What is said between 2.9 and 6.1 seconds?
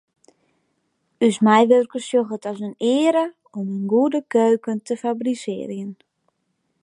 eare om in goede keuken te fabrisearjen.